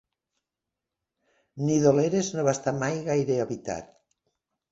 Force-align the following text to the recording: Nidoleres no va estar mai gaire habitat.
Nidoleres 1.67 2.31
no 2.37 2.45
va 2.49 2.55
estar 2.59 2.75
mai 2.79 2.97
gaire 3.09 3.39
habitat. 3.45 3.93